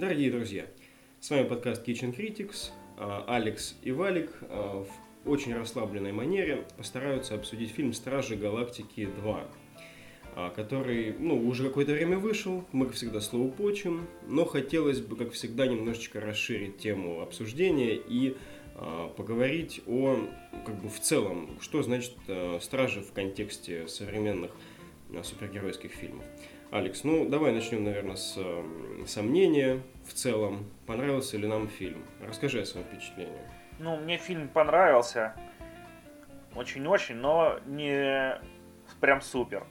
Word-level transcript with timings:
Дорогие 0.00 0.30
друзья, 0.30 0.64
с 1.20 1.28
вами 1.28 1.46
подкаст 1.46 1.86
Kitchen 1.86 2.16
Critics. 2.16 2.70
А, 2.96 3.22
Алекс 3.28 3.76
и 3.82 3.92
Валик 3.92 4.30
а, 4.40 4.82
в 4.82 5.28
очень 5.28 5.54
расслабленной 5.54 6.12
манере 6.12 6.64
постараются 6.78 7.34
обсудить 7.34 7.70
фильм 7.70 7.92
«Стражи 7.92 8.34
Галактики 8.34 9.00
2», 9.00 9.46
а, 10.36 10.50
который, 10.56 11.14
ну, 11.18 11.46
уже 11.46 11.68
какое-то 11.68 11.92
время 11.92 12.16
вышел, 12.16 12.64
мы, 12.72 12.86
как 12.86 12.94
всегда, 12.94 13.20
почим, 13.58 14.06
но 14.26 14.46
хотелось 14.46 15.02
бы, 15.02 15.16
как 15.16 15.32
всегда, 15.32 15.66
немножечко 15.66 16.18
расширить 16.18 16.78
тему 16.78 17.20
обсуждения 17.20 17.94
и 17.94 18.38
поговорить 19.18 19.82
о, 19.86 20.16
как 20.64 20.80
бы, 20.80 20.88
в 20.88 20.98
целом, 21.00 21.58
что 21.60 21.82
значит 21.82 22.14
«Стражи» 22.62 23.02
в 23.02 23.12
контексте 23.12 23.86
современных 23.86 24.52
супергеройских 25.22 25.92
фильмов. 25.92 26.24
Алекс, 26.70 27.02
ну 27.02 27.28
давай 27.28 27.52
начнем, 27.52 27.82
наверное, 27.82 28.16
с 28.16 28.34
э, 28.36 29.04
сомнения 29.06 29.82
в 30.06 30.12
целом. 30.12 30.70
Понравился 30.86 31.36
ли 31.36 31.46
нам 31.48 31.68
фильм? 31.68 32.04
Расскажи 32.20 32.60
о 32.60 32.64
своем 32.64 32.86
впечатлении. 32.86 33.40
Ну, 33.80 33.96
мне 33.96 34.18
фильм 34.18 34.48
понравился. 34.48 35.34
Очень-очень, 36.54 37.16
но 37.16 37.58
не 37.66 38.40
прям 39.00 39.20
супер. 39.20 39.64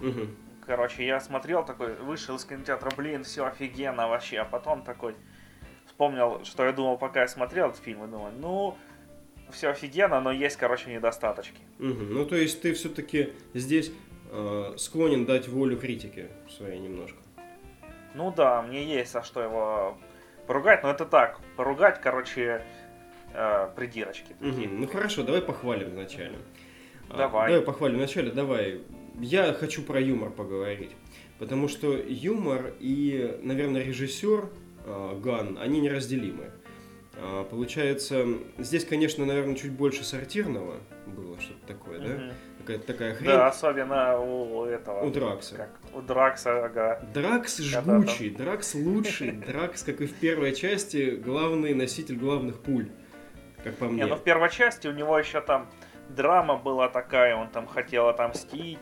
Угу. 0.00 0.26
Короче, 0.66 1.04
я 1.04 1.20
смотрел 1.20 1.64
такой, 1.64 1.94
вышел 1.96 2.36
из 2.36 2.44
кинотеатра, 2.44 2.90
блин, 2.96 3.24
все 3.24 3.44
офигенно 3.44 4.08
вообще, 4.08 4.38
а 4.38 4.44
потом 4.44 4.82
такой 4.82 5.16
вспомнил, 5.86 6.44
что 6.44 6.64
я 6.64 6.72
думал, 6.72 6.96
пока 6.96 7.22
я 7.22 7.28
смотрел 7.28 7.68
этот 7.68 7.82
фильм, 7.82 8.04
и 8.04 8.08
думаю, 8.08 8.32
ну, 8.38 8.76
все 9.50 9.70
офигенно, 9.70 10.20
но 10.20 10.30
есть, 10.30 10.56
короче, 10.56 10.90
недостаточки. 10.90 11.60
Угу. 11.78 12.04
Ну, 12.10 12.24
то 12.24 12.36
есть 12.36 12.62
ты 12.62 12.72
все-таки 12.72 13.32
здесь 13.52 13.92
э, 14.30 14.74
склонен 14.76 15.26
дать 15.26 15.48
волю 15.48 15.76
критике 15.78 16.28
своей 16.48 16.78
немножко. 16.78 17.18
Ну 18.14 18.32
да, 18.32 18.62
мне 18.62 18.84
есть 18.84 19.12
за 19.12 19.22
что 19.22 19.42
его 19.42 19.98
поругать, 20.46 20.82
но 20.82 20.90
это 20.90 21.04
так, 21.04 21.38
поругать, 21.56 22.00
короче, 22.00 22.62
э, 23.34 23.68
придирочки. 23.76 24.34
Угу. 24.40 24.68
Ну 24.68 24.86
хорошо, 24.88 25.22
давай 25.22 25.42
похвалим 25.42 25.90
вначале. 25.90 26.38
А, 27.08 27.16
давай. 27.16 27.46
А, 27.46 27.48
давай 27.48 27.64
похвалим 27.64 27.98
вначале, 27.98 28.30
давай. 28.30 28.80
Я 29.20 29.52
хочу 29.52 29.82
про 29.82 30.00
юмор 30.00 30.30
поговорить. 30.30 30.92
Потому 31.38 31.68
что 31.68 31.94
юмор 31.96 32.74
и, 32.80 33.38
наверное, 33.42 33.82
режиссер 33.82 34.48
э, 34.84 35.20
Ган, 35.22 35.58
они 35.60 35.80
неразделимы. 35.80 36.50
Э, 37.14 37.44
получается, 37.50 38.26
здесь, 38.58 38.84
конечно, 38.84 39.24
наверное, 39.24 39.54
чуть 39.54 39.72
больше 39.72 40.04
сортирного 40.04 40.76
было, 41.06 41.40
что-то 41.40 41.66
такое, 41.66 41.98
угу. 41.98 42.08
да? 42.08 42.32
Какая-то 42.60 42.86
такая 42.86 43.14
хрень. 43.14 43.30
Да, 43.30 43.48
особенно 43.48 44.18
у 44.18 44.64
этого. 44.64 45.00
У 45.00 45.10
Дракса. 45.10 45.56
Как, 45.56 45.70
у 45.94 46.00
Дракса, 46.00 46.64
ага. 46.64 47.00
Дракс 47.12 47.58
жгучий, 47.58 48.30
там... 48.30 48.44
Дракс 48.44 48.74
лучший. 48.74 49.32
Дракс, 49.46 49.82
как 49.82 50.00
и 50.00 50.06
в 50.06 50.14
первой 50.14 50.54
части, 50.54 51.16
главный 51.16 51.74
носитель 51.74 52.16
главных 52.16 52.60
пуль, 52.60 52.88
как 53.64 53.76
по 53.76 53.86
мне. 53.86 54.04
Не, 54.04 54.08
ну 54.08 54.16
в 54.16 54.22
первой 54.22 54.50
части 54.50 54.88
у 54.88 54.92
него 54.92 55.18
еще 55.18 55.40
там 55.40 55.68
драма 56.08 56.56
была 56.56 56.88
такая, 56.88 57.36
он 57.36 57.48
там 57.48 57.66
хотел 57.66 58.08
отомстить. 58.08 58.80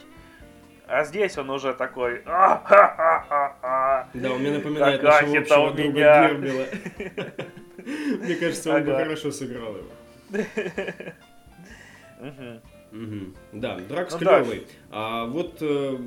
А 0.86 1.04
здесь 1.04 1.36
он 1.36 1.50
уже 1.50 1.74
такой... 1.74 2.22
Да, 2.24 4.06
он 4.14 4.40
мне 4.40 4.52
напоминает 4.52 5.02
нашего 5.02 5.38
общего 5.38 5.70
друга 5.72 5.92
Гербела. 5.92 6.64
Мне 8.22 8.34
кажется, 8.36 8.74
он 8.74 8.84
бы 8.84 8.92
хорошо 8.92 9.30
сыграл 9.30 9.76
его. 9.76 9.90
Угу. 12.92 13.34
Да, 13.52 13.78
Дракс 13.78 14.14
ну, 14.14 14.18
клевый. 14.18 14.60
Да. 14.60 14.66
А 14.90 15.26
вот 15.26 15.58
э, 15.60 15.98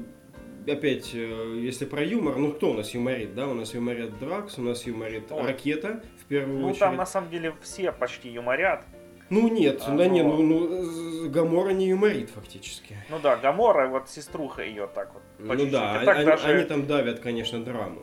опять, 0.67 1.11
э, 1.13 1.59
если 1.61 1.85
про 1.85 2.03
юмор, 2.03 2.37
ну 2.37 2.51
кто 2.53 2.71
у 2.71 2.73
нас 2.73 2.93
юморит, 2.93 3.35
да? 3.35 3.47
У 3.47 3.53
нас 3.53 3.73
юморит 3.73 4.17
Дракс, 4.19 4.57
у 4.57 4.61
нас 4.61 4.85
юморит 4.85 5.31
Ой. 5.31 5.43
Ракета, 5.43 6.03
в 6.21 6.25
первую 6.25 6.59
ну, 6.59 6.67
очередь. 6.67 6.81
Ну 6.81 6.87
там 6.87 6.95
на 6.97 7.05
самом 7.05 7.29
деле 7.29 7.53
все 7.61 7.91
почти 7.91 8.29
юморят. 8.29 8.85
Ну 9.29 9.47
нет, 9.47 9.81
а, 9.85 9.91
да 9.91 9.95
но... 9.95 10.05
не, 10.05 10.23
ну, 10.23 10.41
ну 10.41 11.29
Гамора 11.29 11.69
не 11.69 11.87
юморит 11.87 12.29
фактически. 12.31 12.97
Ну 13.09 13.17
да, 13.19 13.37
Гамора, 13.37 13.87
вот 13.87 14.09
сеструха 14.09 14.61
ее 14.61 14.87
так 14.93 15.13
вот. 15.13 15.23
Ну 15.39 15.53
чуть-чуть. 15.53 15.71
да, 15.71 16.03
так 16.03 16.17
они, 16.17 16.25
даже... 16.25 16.47
они 16.47 16.63
там 16.65 16.85
давят, 16.85 17.19
конечно, 17.19 17.63
драму. 17.63 18.01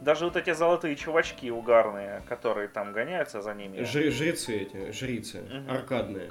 Даже 0.00 0.24
вот 0.24 0.36
эти 0.36 0.52
золотые 0.52 0.96
чувачки 0.96 1.50
угарные, 1.50 2.22
которые 2.28 2.68
там 2.68 2.92
гоняются 2.92 3.42
за 3.42 3.54
ними. 3.54 3.82
Ж- 3.82 4.10
жрецы 4.10 4.56
эти, 4.58 4.92
жрицы, 4.92 5.40
угу. 5.40 5.72
аркадные. 5.72 6.30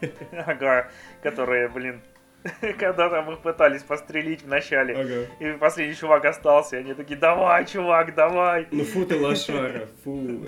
Ага, 0.32 0.88
которые, 1.22 1.68
блин, 1.68 2.00
когда 2.78 3.08
там 3.08 3.30
их 3.32 3.40
пытались 3.40 3.82
пострелить 3.82 4.42
в 4.42 4.48
начале, 4.48 4.94
ага. 4.94 5.26
и 5.38 5.58
последний 5.58 5.94
чувак 5.94 6.24
остался, 6.24 6.76
и 6.76 6.80
они 6.80 6.94
такие, 6.94 7.18
давай, 7.18 7.66
чувак, 7.66 8.14
давай. 8.14 8.66
Ну 8.70 8.84
фу 8.84 9.04
ты 9.04 9.20
лошара, 9.20 9.88
фу. 10.04 10.46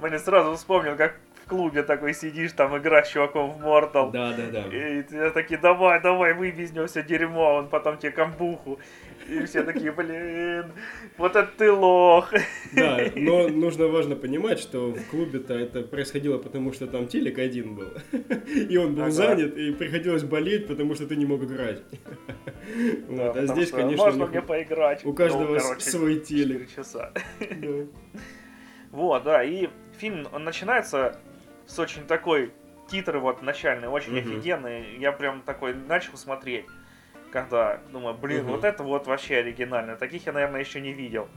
Блин, 0.00 0.18
сразу 0.18 0.54
вспомнил, 0.54 0.96
как 0.96 1.16
в 1.44 1.48
клубе 1.48 1.82
такой 1.82 2.14
сидишь, 2.14 2.52
там 2.52 2.76
играешь 2.78 3.08
с 3.08 3.10
чуваком 3.10 3.50
в 3.50 3.62
Mortal. 3.62 4.10
Да, 4.10 4.32
да, 4.32 4.46
да. 4.50 4.76
И 4.76 5.02
ты 5.02 5.30
такие, 5.30 5.60
давай, 5.60 6.00
давай, 6.00 6.32
выбей 6.32 6.64
из 6.64 6.72
него 6.72 6.86
все 6.86 7.02
дерьмо, 7.02 7.48
а 7.48 7.58
он 7.58 7.68
потом 7.68 7.98
тебе 7.98 8.12
камбуху. 8.12 8.78
И 9.28 9.44
все 9.44 9.62
такие, 9.62 9.92
блин, 9.92 10.72
вот 11.16 11.36
это 11.36 11.50
ты 11.56 11.70
лох. 11.70 12.32
Да, 12.72 12.98
но 13.16 13.48
нужно 13.48 13.86
важно 13.86 14.16
понимать, 14.16 14.58
что 14.58 14.92
в 14.92 15.10
клубе-то 15.10 15.54
это 15.54 15.82
происходило 15.82 16.38
потому, 16.38 16.72
что 16.72 16.86
там 16.86 17.06
телек 17.06 17.38
один 17.38 17.74
был. 17.74 17.88
И 18.46 18.76
он 18.76 18.94
был 18.94 19.02
ага. 19.02 19.12
занят, 19.12 19.56
и 19.56 19.72
приходилось 19.72 20.24
болеть, 20.24 20.66
потому 20.66 20.94
что 20.94 21.06
ты 21.06 21.16
не 21.16 21.26
мог 21.26 21.42
играть. 21.42 21.82
Да, 23.08 23.26
вот. 23.26 23.36
А 23.36 23.46
здесь, 23.46 23.70
конечно, 23.70 24.04
можно 24.04 24.26
мне 24.26 24.42
поиграть. 24.42 25.04
У 25.04 25.12
каждого 25.12 25.54
ну, 25.54 25.58
короче, 25.58 25.90
свой 25.90 26.20
телек. 26.20 26.74
часа. 26.74 27.12
Да. 27.40 27.86
Вот, 28.90 29.22
да, 29.22 29.42
и 29.42 29.68
фильм 29.98 30.28
он 30.32 30.44
начинается 30.44 31.18
с 31.66 31.78
очень 31.78 32.04
такой 32.06 32.52
титры 32.88 33.18
вот 33.18 33.42
начальные, 33.42 33.88
очень 33.88 34.18
угу. 34.18 34.20
офигенные. 34.20 34.98
Я 34.98 35.12
прям 35.12 35.42
такой 35.42 35.74
начал 35.74 36.16
смотреть 36.16 36.66
когда 37.32 37.80
думаю, 37.90 38.14
блин, 38.14 38.44
угу. 38.44 38.52
вот 38.52 38.64
это 38.64 38.82
вот 38.82 39.06
вообще 39.06 39.38
оригинально. 39.38 39.96
Таких 39.96 40.26
я, 40.26 40.32
наверное, 40.32 40.60
еще 40.60 40.80
не 40.80 40.92
видел. 40.92 41.28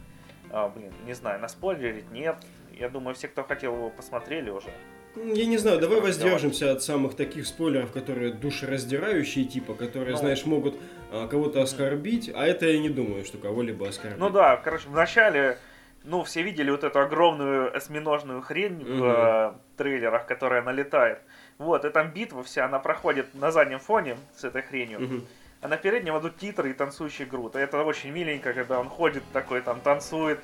А, 0.52 0.70
блин, 0.70 0.92
не 1.06 1.14
знаю, 1.14 1.40
на 1.40 1.48
спойлерить 1.48 2.12
нет. 2.12 2.36
Я 2.74 2.90
думаю, 2.90 3.16
все, 3.16 3.28
кто 3.28 3.44
хотел 3.44 3.74
его, 3.74 3.90
посмотрели 3.90 4.50
уже. 4.50 4.70
Я 5.16 5.46
не 5.46 5.58
знаю, 5.58 5.80
давай 5.80 6.02
воздержимся 6.02 6.74
от 6.74 6.84
самых 6.84 7.16
таких 7.16 7.48
спойлеров, 7.48 7.92
которые 7.92 8.34
душераздирающие, 8.34 9.46
типа, 9.46 9.74
которые, 9.74 10.12
ну, 10.12 10.18
знаешь, 10.18 10.46
могут 10.46 10.76
а, 11.10 11.28
кого-то 11.28 11.62
оскорбить, 11.62 12.30
а 12.36 12.46
это 12.46 12.66
я 12.66 12.78
не 12.80 12.90
думаю, 12.90 13.24
что 13.24 13.38
кого-либо 13.38 13.88
оскорбить. 13.88 14.20
Ну 14.20 14.30
да, 14.30 14.58
короче, 14.58 14.90
вначале, 14.90 15.58
ну, 16.04 16.26
все 16.26 16.42
видели 16.42 16.70
вот 16.70 16.84
эту 16.84 17.00
огромную 17.00 17.76
осьминожную 17.76 18.42
хрень 18.42 18.82
угу. 18.82 18.94
в 18.94 19.04
э, 19.06 19.54
трейлерах, 19.78 20.26
которая 20.26 20.62
налетает. 20.62 21.20
Вот, 21.60 21.86
и 21.86 21.90
там 21.92 22.12
битва 22.12 22.44
вся, 22.44 22.66
она 22.66 22.80
проходит 22.80 23.34
на 23.34 23.52
заднем 23.52 23.80
фоне 23.80 24.18
с 24.36 24.44
этой 24.44 24.64
хренью. 24.64 25.02
Угу 25.02 25.22
а 25.62 25.68
на 25.68 25.78
переднем 25.78 26.18
идут 26.20 26.38
титры 26.38 26.72
и 26.72 26.74
танцующий 26.74 27.26
Грут. 27.26 27.56
И 27.56 27.60
это 27.60 27.84
очень 27.84 28.12
миленько, 28.12 28.54
когда 28.54 28.80
он 28.80 28.90
ходит 28.90 29.24
такой, 29.34 29.62
там, 29.62 29.80
танцует. 29.82 30.40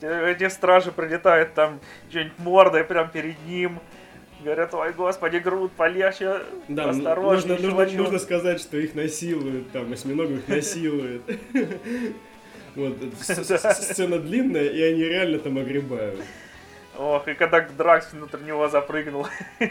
Эти 0.00 0.48
стражи 0.48 0.92
прилетают 0.92 1.54
там 1.54 1.80
что-нибудь 2.10 2.38
мордой 2.38 2.84
прям 2.84 3.08
перед 3.10 3.40
ним. 3.46 3.80
Говорят, 4.42 4.74
ой, 4.74 4.92
господи, 4.92 5.38
Грут, 5.38 5.72
полегче, 5.72 6.40
да, 6.68 6.90
осторожнее, 6.90 7.56
нужно, 7.56 7.70
нужно, 7.70 7.96
нужно 7.96 8.18
сказать, 8.18 8.60
что 8.60 8.76
их 8.76 8.94
насилуют, 8.94 9.70
там, 9.70 9.92
осьминогов 9.92 10.38
их 10.38 10.48
насилуют. 10.48 11.22
Вот, 12.74 12.96
сцена 13.20 14.18
длинная, 14.18 14.64
и 14.64 14.82
они 14.82 15.04
реально 15.04 15.38
там 15.38 15.58
огребают. 15.58 16.20
Ох, 16.96 17.26
и 17.28 17.34
когда 17.34 17.60
Дракс 17.60 18.12
внутрь 18.12 18.42
него 18.42 18.68
запрыгнул. 18.68 19.28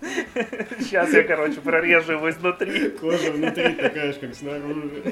Сейчас 0.00 1.12
я, 1.12 1.24
короче, 1.24 1.60
прорежу 1.60 2.12
его 2.12 2.30
изнутри. 2.30 2.90
Кожа 2.90 3.32
внутри 3.32 3.74
такая 3.74 4.12
же, 4.12 4.18
как 4.20 4.34
снаружи. 4.34 5.02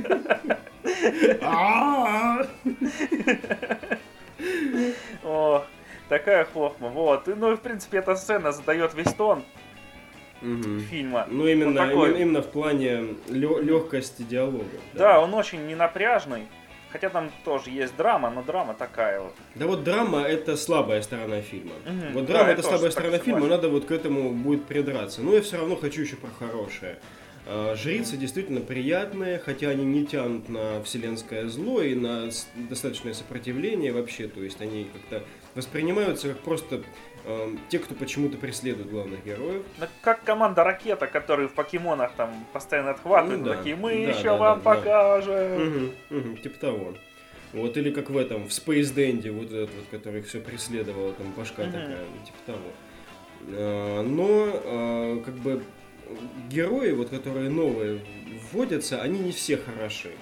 О, 5.25 5.65
такая 6.09 6.45
хохма. 6.45 6.89
Вот. 6.89 7.27
Ну, 7.27 7.53
и, 7.53 7.57
в 7.57 7.61
принципе, 7.61 7.99
эта 7.99 8.15
сцена 8.17 8.53
задает 8.53 8.95
весь 8.95 9.13
тон 9.13 9.45
фильма. 10.41 11.27
Ну, 11.31 11.47
именно, 11.47 11.91
именно, 12.17 12.43
в 12.43 12.51
плане 12.51 13.17
легкости 13.29 14.23
диалога. 14.23 14.65
Да. 14.93 15.21
он 15.21 15.35
очень 15.35 15.67
ненапряжный. 15.67 16.47
Хотя 16.91 17.11
там 17.11 17.31
тоже 17.45 17.71
есть 17.71 17.97
драма, 17.97 18.31
но 18.31 18.43
драма 18.43 18.75
такая 18.75 19.21
вот. 19.21 19.35
Да 19.55 19.67
вот 19.67 19.85
драма 19.85 20.23
это 20.23 20.57
слабая 20.57 21.03
сторона 21.03 21.43
фильма. 21.43 21.75
Угу, 21.85 22.13
вот 22.15 22.27
драма 22.27 22.47
да, 22.47 22.53
это 22.53 22.63
слабая 22.63 22.91
сторона 22.91 23.19
фильма, 23.19 23.47
надо 23.47 23.69
вот 23.69 23.87
к 23.87 23.91
этому 23.91 24.31
будет 24.31 24.65
придраться. 24.65 25.23
Но 25.23 25.35
я 25.35 25.43
все 25.43 25.59
равно 25.59 25.77
хочу 25.77 26.03
еще 26.03 26.17
про 26.17 26.31
хорошее. 26.39 26.99
А, 27.49 27.77
жрицы 27.77 28.17
действительно 28.17 28.61
приятные, 28.61 29.39
хотя 29.39 29.69
они 29.69 29.85
не 29.85 30.05
тянут 30.05 30.49
на 30.49 30.83
вселенское 30.83 31.49
зло 31.49 31.81
и 31.81 31.95
на 31.95 32.31
достаточное 32.69 33.15
сопротивление 33.15 33.93
вообще, 33.93 34.27
то 34.27 34.43
есть 34.43 34.61
они 34.61 34.89
как-то 34.93 35.25
воспринимаются 35.55 36.29
как 36.29 36.39
просто 36.41 36.83
э, 37.27 37.57
те, 37.69 37.79
кто 37.79 37.95
почему-то 37.95 38.39
преследует 38.39 38.89
главных 38.89 39.25
героев. 39.25 39.63
Ну, 39.79 39.87
как 40.01 40.23
команда 40.25 40.65
Ракета, 40.65 41.07
которые 41.07 41.49
в 41.49 41.53
покемонах 41.53 42.13
там 42.17 42.47
постоянно 42.53 42.93
отхватывают, 42.93 43.41
ну, 43.41 43.47
да, 43.47 43.57
такие, 43.57 43.77
мы 43.77 43.91
да, 43.91 44.13
еще 44.13 44.31
да, 44.31 44.37
вам 44.37 44.63
да, 44.63 44.65
покажем. 44.65 45.93
Да. 46.11 46.17
Угу, 46.17 46.21
угу, 46.21 46.37
типа 46.39 46.59
того. 46.59 46.95
Вот, 47.53 47.77
или 47.77 47.91
как 47.91 48.11
в 48.11 48.17
этом, 48.17 48.49
в 48.49 48.51
Space 48.51 48.95
Dandy, 48.95 49.31
вот 49.31 49.47
этот 49.47 49.75
вот, 49.75 49.85
который 49.91 50.23
все 50.23 50.41
преследовал, 50.41 51.13
там 51.13 51.33
башка 51.37 51.63
mm-hmm. 51.63 51.73
такая, 51.73 52.05
типа 52.25 52.39
того. 52.47 52.71
А, 53.49 54.03
но, 54.03 54.61
а, 54.65 55.23
как 55.25 55.35
бы, 55.35 55.63
герои, 56.49 56.93
вот, 56.93 57.11
которые 57.11 57.49
новые 57.49 58.01
вводятся, 58.53 59.01
они 59.01 59.19
не 59.21 59.33
все 59.33 59.57
хороши. 59.57 60.13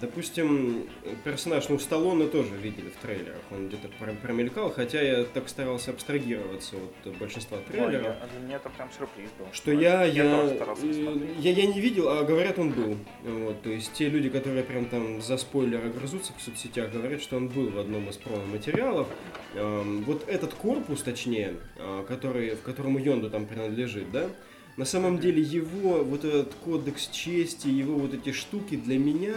Допустим, 0.00 0.86
персонаж, 1.24 1.68
ну, 1.68 1.78
Сталлоне 1.78 2.28
тоже 2.28 2.54
видели 2.54 2.88
в 2.88 2.96
трейлерах, 3.02 3.40
он 3.50 3.68
где-то 3.68 3.88
промелькал, 4.22 4.70
хотя 4.70 5.02
я 5.02 5.24
так 5.24 5.48
старался 5.48 5.90
абстрагироваться 5.90 6.76
от 7.04 7.16
большинства 7.16 7.58
трейлеров. 7.68 8.14
Ой, 8.20 8.28
для 8.30 8.40
меня 8.40 8.56
это 8.56 8.70
прям 8.70 8.88
сюрприз 8.96 9.30
был. 9.38 9.46
Что 9.52 9.72
я, 9.72 10.04
я, 10.04 10.24
я, 10.24 11.12
я, 11.38 11.50
я 11.50 11.66
не 11.66 11.80
видел, 11.80 12.08
а 12.08 12.22
говорят, 12.22 12.58
он 12.58 12.70
был. 12.70 12.96
Вот, 13.24 13.62
то 13.62 13.70
есть 13.70 13.92
те 13.92 14.08
люди, 14.08 14.28
которые 14.28 14.62
прям 14.62 14.86
там 14.86 15.20
за 15.20 15.36
спойлеры 15.36 15.90
грызутся 15.90 16.32
в 16.36 16.42
соцсетях, 16.42 16.92
говорят, 16.92 17.20
что 17.20 17.36
он 17.36 17.48
был 17.48 17.68
в 17.70 17.78
одном 17.78 18.08
из 18.08 18.16
промо-материалов. 18.16 19.08
Вот 19.54 20.28
этот 20.28 20.54
корпус, 20.54 21.02
точнее, 21.02 21.54
а, 21.78 22.04
который, 22.04 22.54
в 22.54 22.62
которому 22.62 22.98
Йонду 22.98 23.30
там 23.30 23.46
принадлежит, 23.46 24.10
да, 24.12 24.28
на 24.76 24.84
самом 24.84 25.18
деле 25.18 25.42
его 25.42 26.04
вот 26.04 26.24
этот 26.24 26.54
кодекс 26.54 27.08
чести, 27.08 27.66
его 27.66 27.98
вот 27.98 28.14
эти 28.14 28.30
штуки 28.30 28.76
для 28.76 28.96
меня 28.96 29.34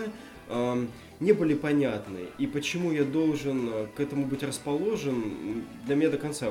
не 1.22 1.34
были 1.34 1.54
понятны. 1.54 2.26
И 2.38 2.48
почему 2.48 2.92
я 2.92 3.04
должен 3.04 3.70
э, 3.72 3.88
к 3.96 4.00
этому 4.00 4.26
быть 4.26 4.44
расположен, 4.44 5.64
для 5.86 5.96
меня 5.96 6.10
до 6.10 6.18
конца 6.18 6.48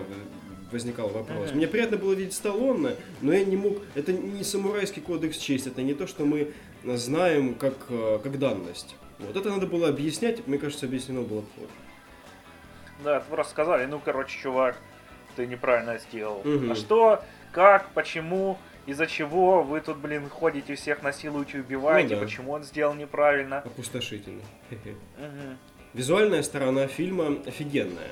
возникал 0.70 1.08
вопрос. 1.08 1.50
Uh-huh. 1.50 1.56
Мне 1.56 1.67
приятно 1.67 1.97
было 1.97 2.12
видеть 2.12 2.35
Сталлоне, 2.35 2.94
но 3.20 3.32
я 3.32 3.44
не 3.44 3.56
мог... 3.56 3.79
Это 3.97 4.12
не 4.12 4.44
самурайский 4.44 5.02
кодекс 5.02 5.38
чести, 5.38 5.69
это 5.69 5.82
не 5.82 5.94
то, 5.94 6.06
что 6.06 6.25
мы 6.25 6.52
знаем 6.85 7.55
как, 7.55 7.75
э, 7.88 8.20
как 8.23 8.38
данность. 8.38 8.94
Вот 9.19 9.37
это 9.37 9.50
надо 9.50 9.67
было 9.67 9.88
объяснять, 9.88 10.47
мне 10.47 10.56
кажется, 10.56 10.87
объяснено 10.87 11.23
было 11.23 11.43
плохо. 11.43 11.73
Да, 13.05 13.17
это 13.17 13.26
просто 13.29 13.52
сказали, 13.52 13.87
ну, 13.87 14.00
короче, 14.02 14.38
чувак, 14.38 14.76
ты 15.35 15.47
неправильно 15.47 15.99
сделал. 15.99 16.41
Угу. 16.41 16.70
А 16.70 16.75
что, 16.75 17.25
как, 17.52 17.91
почему, 17.93 18.56
из-за 18.91 19.07
чего 19.07 19.63
вы 19.63 19.81
тут, 19.81 19.99
блин, 19.99 20.29
ходите, 20.29 20.75
всех 20.75 21.03
насилуете, 21.03 21.61
убиваете, 21.61 22.15
ну, 22.15 22.21
да. 22.21 22.27
почему 22.27 22.53
он 22.53 22.65
сделал 22.65 22.95
неправильно. 22.95 23.59
Опустошительно. 23.59 24.43
Угу. 24.71 25.57
Визуальная 25.95 26.43
сторона 26.43 26.87
фильма 26.87 27.39
офигенная. 27.47 28.11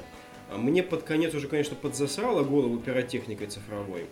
А 0.51 0.57
мне 0.57 0.83
под 0.83 1.03
конец 1.03 1.35
уже, 1.35 1.49
конечно, 1.49 1.77
подзасрала 1.77 2.43
голову 2.43 2.79
пиротехникой 2.79 3.49
цифровой. 3.49 4.07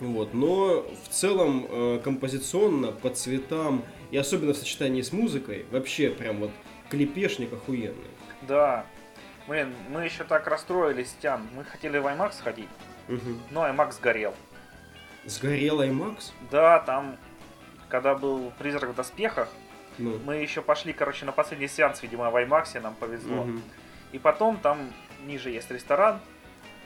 Вот, 0.00 0.34
но 0.34 0.86
в 1.04 1.08
целом 1.08 1.66
э, 1.68 2.00
композиционно, 2.02 2.92
по 2.92 3.10
цветам 3.10 3.82
и 4.10 4.16
особенно 4.16 4.52
в 4.52 4.56
сочетании 4.56 5.02
с 5.02 5.12
музыкой, 5.12 5.64
вообще 5.70 6.10
прям 6.10 6.38
вот 6.38 6.50
клепешник 6.90 7.52
охуенный. 7.52 8.10
Да. 8.42 8.84
Блин, 9.46 9.72
мы 9.90 10.04
еще 10.04 10.24
так 10.24 10.46
расстроились, 10.48 11.14
Тян. 11.22 11.46
Мы 11.54 11.64
хотели 11.64 11.98
в 11.98 12.06
IMAX 12.06 12.34
сходить, 12.38 12.68
угу. 13.08 13.38
но 13.50 13.66
IMAX 13.66 13.92
сгорел. 13.92 14.34
Сгорел 15.26 15.82
IMAX? 15.82 16.32
Да, 16.50 16.78
там, 16.80 17.16
когда 17.88 18.14
был 18.14 18.52
«Призрак 18.58 18.90
в 18.90 18.94
доспехах», 18.94 19.48
ну. 19.98 20.18
мы 20.24 20.36
еще 20.36 20.62
пошли, 20.62 20.92
короче, 20.92 21.24
на 21.26 21.32
последний 21.32 21.68
сеанс, 21.68 22.02
видимо, 22.02 22.30
в 22.30 22.36
IMAX, 22.36 22.80
нам 22.80 22.94
повезло. 22.94 23.42
Угу. 23.42 23.60
И 24.12 24.18
потом 24.18 24.58
там 24.58 24.92
ниже 25.26 25.50
есть 25.50 25.70
ресторан 25.70 26.20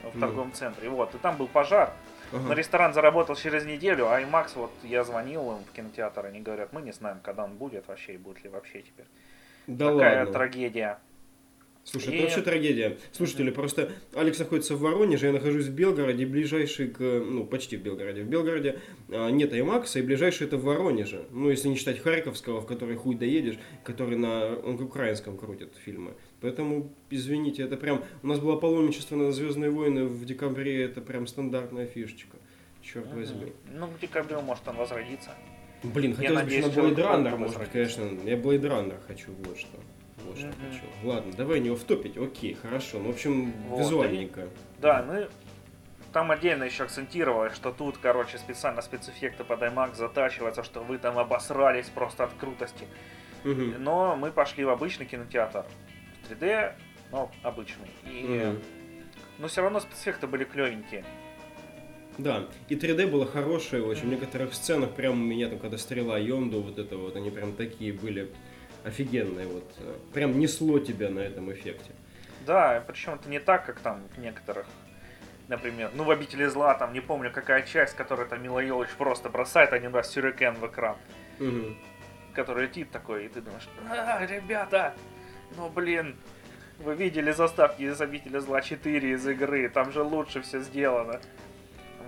в 0.03 0.15
ну. 0.15 0.21
торговом 0.21 0.53
центре, 0.53 0.89
вот, 0.89 1.13
и 1.13 1.17
там 1.17 1.37
был 1.37 1.47
пожар. 1.47 1.93
Ага. 2.31 2.43
Но 2.47 2.53
ресторан 2.53 2.93
заработал 2.93 3.35
через 3.35 3.65
неделю, 3.65 4.09
а 4.09 4.21
IMAX, 4.21 4.51
вот 4.55 4.71
я 4.83 5.03
звонил 5.03 5.51
им 5.51 5.63
в 5.63 5.71
кинотеатр, 5.71 6.25
они 6.25 6.39
говорят, 6.39 6.73
мы 6.73 6.81
не 6.81 6.93
знаем, 6.93 7.19
когда 7.21 7.43
он 7.43 7.55
будет 7.55 7.87
вообще, 7.87 8.13
и 8.13 8.17
будет 8.17 8.43
ли 8.43 8.49
вообще 8.49 8.81
теперь. 8.81 9.05
Да 9.67 9.91
Такая 9.91 10.19
ладно. 10.19 10.33
трагедия. 10.33 10.99
Слушай, 11.83 12.13
и... 12.13 12.15
это 12.17 12.23
вообще 12.25 12.41
трагедия. 12.41 12.97
Слушатели, 13.11 13.51
mm-hmm. 13.51 13.55
просто 13.55 13.91
Алекс 14.13 14.37
находится 14.37 14.75
в 14.75 14.81
Воронеже, 14.81 15.27
я 15.27 15.33
нахожусь 15.33 15.65
в 15.65 15.73
Белгороде, 15.73 16.25
ближайший 16.25 16.87
к, 16.89 16.99
ну, 16.99 17.45
почти 17.45 17.75
в 17.75 17.81
Белгороде. 17.81 18.21
В 18.23 18.27
Белгороде 18.27 18.79
а, 19.09 19.29
нет 19.29 19.51
Аймакса, 19.53 19.99
и 19.99 20.01
ближайший 20.01 20.47
это 20.47 20.57
в 20.57 20.63
Воронеже. 20.63 21.25
Ну, 21.31 21.49
если 21.49 21.69
не 21.69 21.75
считать 21.75 21.99
Харьковского, 21.99 22.61
в 22.61 22.67
который 22.67 22.95
хуй 22.95 23.15
доедешь, 23.15 23.57
который 23.83 24.17
на 24.17 24.55
он 24.55 24.77
к 24.77 24.81
украинском 24.81 25.37
крутит 25.37 25.73
фильмы. 25.83 26.13
Поэтому, 26.39 26.93
извините, 27.09 27.63
это 27.63 27.77
прям... 27.77 28.03
У 28.21 28.27
нас 28.27 28.39
было 28.39 28.57
паломничество 28.57 29.15
на 29.15 29.31
Звездные 29.31 29.71
войны 29.71 30.05
в 30.05 30.23
декабре, 30.25 30.83
это 30.83 31.01
прям 31.01 31.25
стандартная 31.25 31.87
фишечка. 31.87 32.37
Черт 32.83 33.07
mm-hmm. 33.07 33.15
возьми. 33.15 33.53
Ну, 33.73 33.87
в 33.87 33.99
декабре 33.99 34.37
может 34.39 34.67
он 34.67 34.75
возродится. 34.75 35.31
Блин, 35.83 36.15
хотелось 36.15 36.43
бы 36.43 36.57
на 36.59 36.65
Blade 36.65 36.95
Runner, 36.95 37.37
может 37.37 37.57
конечно. 37.69 38.03
Я 38.23 38.35
Blade 38.35 38.61
Runner 38.61 38.99
хочу, 39.07 39.31
вот 39.45 39.57
что. 39.57 39.79
Вот 40.25 40.37
что 40.37 40.47
mm-hmm. 40.47 40.71
хочу. 40.71 41.07
Ладно, 41.07 41.33
давай 41.35 41.59
не 41.59 41.69
офтопить, 41.69 42.17
окей, 42.17 42.53
хорошо. 42.53 42.99
Ну, 42.99 43.11
в 43.11 43.15
общем, 43.15 43.51
вот, 43.67 43.79
визуальненько. 43.79 44.47
Да, 44.79 45.03
мы 45.07 45.29
там 46.13 46.31
отдельно 46.31 46.65
еще 46.65 46.83
акцентировали, 46.83 47.53
что 47.53 47.71
тут, 47.71 47.97
короче, 47.97 48.37
специально 48.37 48.81
спецэффекты 48.81 49.43
под 49.43 49.61
IMAX 49.61 49.95
затачиваются, 49.95 50.63
что 50.63 50.81
вы 50.81 50.97
там 50.97 51.17
обосрались 51.17 51.87
просто 51.87 52.25
от 52.25 52.33
крутости. 52.33 52.85
Угу. 53.45 53.79
Но 53.79 54.15
мы 54.15 54.31
пошли 54.31 54.63
в 54.65 54.69
обычный 54.69 55.05
кинотеатр. 55.05 55.65
3D, 56.29 56.73
но 57.11 57.31
обычный. 57.43 57.89
И... 58.05 58.25
Угу. 58.25 58.61
Но 59.39 59.47
все 59.47 59.61
равно 59.61 59.79
спецэффекты 59.79 60.27
были 60.27 60.43
клевенькие. 60.43 61.03
Да, 62.17 62.47
и 62.67 62.75
3D 62.75 63.07
было 63.07 63.25
хорошее 63.25 63.83
очень. 63.83 64.03
В 64.03 64.09
некоторых 64.09 64.53
сценах 64.53 64.91
прям 64.91 65.13
у 65.13 65.25
меня 65.25 65.47
там, 65.47 65.59
когда 65.59 65.77
стрела 65.77 66.19
Йонду, 66.19 66.61
вот 66.61 66.77
это 66.77 66.97
вот, 66.97 67.15
они 67.15 67.31
прям 67.31 67.53
такие 67.53 67.93
были 67.93 68.29
офигенное. 68.83 69.47
Вот, 69.47 69.71
э, 69.79 69.95
прям 70.13 70.39
несло 70.39 70.79
тебя 70.79 71.09
на 71.09 71.19
этом 71.19 71.51
эффекте. 71.51 71.91
Да, 72.45 72.83
причем 72.87 73.15
это 73.15 73.29
не 73.29 73.39
так, 73.39 73.65
как 73.65 73.79
там 73.79 74.01
в 74.15 74.19
некоторых 74.19 74.65
например, 75.51 75.91
ну 75.93 76.03
в 76.03 76.09
«Обители 76.09 76.45
зла», 76.45 76.73
там 76.73 76.93
не 76.93 77.01
помню 77.01 77.29
какая 77.31 77.61
часть, 77.63 77.95
которая 77.95 78.25
там 78.25 78.41
Мила 78.41 78.59
Йович 78.59 78.89
просто 78.97 79.29
бросает 79.29 79.73
один 79.73 79.93
раз 79.93 80.09
сюрикен 80.09 80.55
в 80.55 80.65
экран, 80.65 80.95
угу. 81.39 81.75
который 82.33 82.63
летит 82.63 82.89
такой, 82.89 83.25
и 83.25 83.27
ты 83.27 83.41
думаешь, 83.41 83.67
а, 83.89 84.25
ребята, 84.25 84.95
ну 85.57 85.69
блин, 85.69 86.15
вы 86.79 86.95
видели 86.95 87.31
заставки 87.31 87.83
из 87.83 87.99
«Обители 87.99 88.39
зла 88.39 88.61
4» 88.61 89.13
из 89.13 89.27
игры, 89.27 89.69
там 89.69 89.91
же 89.91 90.01
лучше 90.01 90.41
все 90.41 90.61
сделано. 90.61 91.21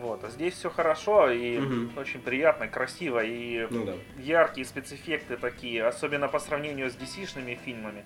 Вот, 0.03 0.21
а 0.25 0.29
здесь 0.29 0.55
все 0.55 0.69
хорошо 0.69 1.31
и 1.31 1.57
угу. 1.59 1.97
очень 1.97 2.19
приятно, 2.19 2.67
красиво 2.67 3.23
и 3.23 3.65
ну, 3.69 3.85
да. 3.85 3.93
яркие 4.17 4.65
спецэффекты 4.65 5.37
такие, 5.37 5.85
особенно 5.85 6.27
по 6.27 6.39
сравнению 6.39 6.89
с 6.89 6.95
DC-шными 6.95 7.57
фильмами. 7.63 8.03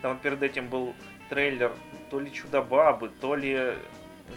Там 0.00 0.18
перед 0.18 0.42
этим 0.42 0.68
был 0.68 0.94
трейлер 1.28 1.72
то 2.10 2.18
ли 2.18 2.32
Чудо-бабы, 2.32 3.10
то 3.20 3.34
ли 3.34 3.74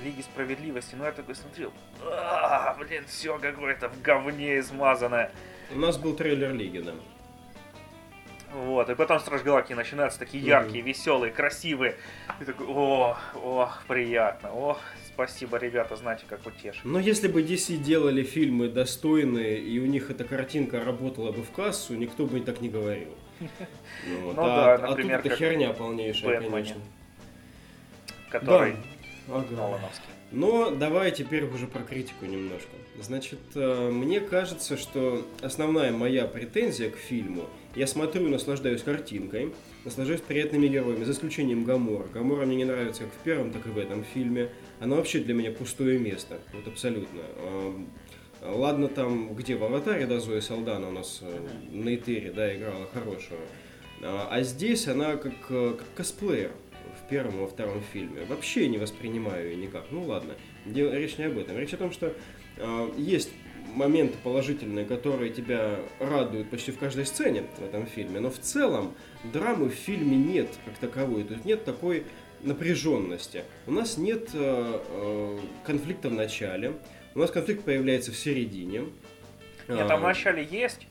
Лиги 0.03 0.19
Справедливости. 0.19 0.95
Ну 0.95 1.05
я 1.05 1.13
такой 1.13 1.35
смотрел, 1.35 1.71
а, 2.03 2.75
блин, 2.77 3.05
все 3.07 3.39
какое-то 3.39 3.87
в 3.87 4.01
говне 4.01 4.59
измазанное. 4.59 5.31
У 5.73 5.79
нас 5.79 5.97
был 5.97 6.13
трейлер 6.13 6.53
Лиги, 6.53 6.79
да. 6.79 6.93
Вот, 8.57 8.89
и 8.89 8.95
потом 8.95 9.19
Страж 9.19 9.43
Галактики 9.43 9.73
начинаются 9.73 10.17
такие 10.17 10.43
яркие, 10.43 10.81
веселые, 10.83 11.31
красивые. 11.31 11.95
И 12.41 12.45
такой, 12.45 12.65
о, 12.67 13.15
ох, 13.35 13.83
приятно, 13.87 14.51
ох, 14.51 14.79
Спасибо, 15.13 15.57
ребята, 15.57 15.95
знаете, 15.95 16.25
как 16.29 16.45
утешить. 16.45 16.85
Но 16.85 16.99
если 16.99 17.27
бы 17.27 17.41
DC 17.41 17.77
делали 17.77 18.21
фильмы 18.21 18.67
достойные, 18.69 19.59
и 19.59 19.79
у 19.79 19.87
них 19.87 20.11
эта 20.11 20.23
картинка 20.23 20.83
работала 20.83 21.31
бы 21.31 21.41
в 21.41 21.49
кассу, 21.49 21.95
никто 21.95 22.27
бы 22.27 22.39
так 22.41 22.61
не 22.61 22.69
говорил. 22.69 23.15
Ну, 24.07 24.27
ну 24.27 24.33
да, 24.33 24.75
а, 24.75 24.77
например, 24.77 25.19
а 25.19 25.21
тут 25.23 25.31
это 25.31 25.35
херня 25.37 25.73
полнейшая, 25.73 26.41
конечно. 26.41 26.81
Который 28.29 28.75
ага. 29.27 29.79
Но 30.31 30.71
давай 30.71 31.11
теперь 31.11 31.45
уже 31.45 31.67
про 31.67 31.81
критику 31.81 32.25
немножко. 32.25 32.69
Значит, 33.01 33.39
э, 33.55 33.89
мне 33.89 34.19
кажется, 34.19 34.77
что 34.77 35.25
основная 35.41 35.91
моя 35.91 36.25
претензия 36.25 36.89
к 36.89 36.97
фильму, 36.97 37.45
я 37.77 37.85
смотрю 37.85 38.25
и 38.25 38.29
наслаждаюсь 38.29 38.81
картинкой, 38.81 39.53
наслаждаюсь 39.85 40.21
приятными 40.21 40.67
героями, 40.67 41.03
за 41.03 41.11
исключением 41.11 41.63
Гамора. 41.63 42.07
Гамора 42.11 42.47
мне 42.47 42.55
не 42.55 42.65
нравится 42.65 43.03
как 43.03 43.13
в 43.13 43.17
первом, 43.23 43.51
так 43.51 43.67
и 43.67 43.69
в 43.69 43.77
этом 43.77 44.03
фильме. 44.03 44.49
Она 44.79 44.95
вообще 44.95 45.19
для 45.19 45.35
меня 45.35 45.51
пустое 45.51 45.99
место, 45.99 46.39
вот 46.53 46.67
абсолютно. 46.67 47.21
Ладно 48.41 48.87
там, 48.87 49.35
где 49.35 49.55
в 49.55 49.63
«Аватаре», 49.63 50.07
да, 50.07 50.19
Зоя 50.19 50.41
Салдана 50.41 50.89
у 50.89 50.91
нас 50.91 51.19
э, 51.21 51.39
на 51.71 51.95
Этере, 51.95 52.31
да, 52.31 52.55
играла 52.55 52.87
хорошего. 52.93 53.39
А, 54.03 54.27
а 54.29 54.43
здесь 54.43 54.87
она 54.87 55.15
как, 55.15 55.33
э, 55.49 55.75
как 55.77 55.87
косплеер 55.95 56.51
в 57.03 57.09
первом 57.09 57.37
и 57.37 57.39
во 57.39 57.47
втором 57.47 57.81
фильме. 57.91 58.25
Вообще 58.25 58.67
не 58.67 58.77
воспринимаю 58.77 59.49
ее 59.49 59.55
никак. 59.55 59.85
Ну 59.89 60.03
ладно, 60.03 60.35
речь 60.65 61.17
не 61.17 61.25
об 61.25 61.37
этом. 61.37 61.57
Речь 61.57 61.73
о 61.73 61.77
том, 61.77 61.91
что 61.91 62.13
э, 62.57 62.89
есть 62.95 63.31
моменты 63.75 64.17
положительные, 64.23 64.85
которые 64.85 65.31
тебя 65.31 65.79
радуют 65.99 66.49
почти 66.49 66.71
в 66.71 66.79
каждой 66.79 67.05
сцене 67.05 67.43
в 67.57 67.63
этом 67.63 67.85
фильме, 67.85 68.19
но 68.19 68.29
в 68.29 68.39
целом 68.39 68.93
драмы 69.23 69.69
в 69.69 69.73
фильме 69.73 70.17
нет 70.17 70.49
как 70.65 70.77
таковой, 70.77 71.23
то 71.23 71.33
есть 71.33 71.45
нет 71.45 71.65
такой 71.65 72.05
напряженности. 72.41 73.43
У 73.65 73.71
нас 73.71 73.97
нет 73.97 74.29
э, 74.33 74.81
э, 74.89 75.39
конфликта 75.65 76.09
в 76.09 76.13
начале, 76.13 76.73
у 77.15 77.19
нас 77.19 77.31
конфликт 77.31 77.63
появляется 77.63 78.11
в 78.11 78.17
середине. 78.17 78.85
Нет, 79.67 79.87
там 79.87 80.01
в 80.01 80.05
а, 80.05 80.09
начале 80.09 80.43
есть, 80.43 80.87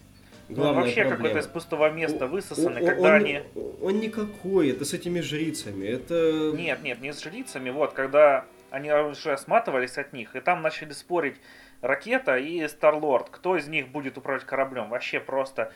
главная 0.48 0.84
вообще 0.84 1.04
какое-то 1.04 1.38
из 1.38 1.46
пустого 1.46 1.90
места 1.90 2.26
высосанный, 2.26 2.82
он, 2.82 2.88
когда 2.88 3.08
он, 3.08 3.14
они... 3.14 3.40
Он 3.80 4.00
никакой, 4.00 4.70
это 4.70 4.84
с 4.84 4.92
этими 4.92 5.20
жрицами, 5.20 5.86
это... 5.86 6.52
Нет, 6.54 6.82
нет, 6.82 7.00
не 7.00 7.12
с 7.12 7.22
жрицами, 7.22 7.70
вот, 7.70 7.92
когда 7.92 8.44
они 8.70 8.92
уже 8.92 9.38
сматывались 9.38 9.96
от 9.96 10.12
них, 10.12 10.36
и 10.36 10.40
там 10.40 10.62
начали 10.62 10.92
спорить 10.92 11.36
Ракета 11.80 12.36
и 12.36 12.66
Старлорд, 12.68 13.30
кто 13.30 13.56
из 13.56 13.68
них 13.68 13.88
будет 13.88 14.18
управлять 14.18 14.44
кораблем, 14.44 14.90
вообще 14.90 15.20
просто 15.20 15.72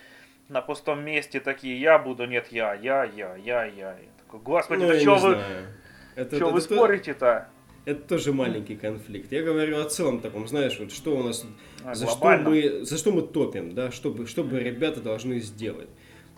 на 0.49 0.61
пустом 0.61 1.04
месте 1.04 1.40
такие, 1.40 1.80
я 1.80 1.99
буду, 1.99 2.26
нет, 2.26 2.49
я, 2.50 2.75
я, 2.75 3.04
я, 3.04 3.37
я, 3.37 3.64
я. 3.64 3.90
я 3.92 3.97
такой, 4.19 4.40
Господи, 4.40 4.83
ну, 4.83 4.88
да 4.88 5.00
что 5.00 5.16
вы, 5.16 5.38
это, 6.16 6.37
что 6.37 6.47
это, 6.47 6.47
вы 6.47 6.59
это, 6.59 6.75
спорите-то? 6.75 7.49
Это 7.85 8.02
тоже 8.02 8.33
маленький 8.33 8.76
конфликт. 8.76 9.33
Я 9.33 9.42
говорю 9.42 9.80
о 9.80 9.85
целом 9.85 10.21
таком, 10.21 10.47
знаешь, 10.47 10.78
вот 10.78 10.92
что 10.92 11.16
у 11.16 11.23
нас, 11.23 11.47
а, 11.85 11.95
за, 11.95 12.07
что 12.07 12.37
мы, 12.38 12.85
за 12.85 12.99
что 12.99 13.11
мы 13.11 13.23
топим, 13.23 13.75
да, 13.75 13.90
чтобы, 13.90 14.26
чтобы 14.26 14.61
ребята 14.61 15.00
должны 15.00 15.40
сделать. 15.40 15.88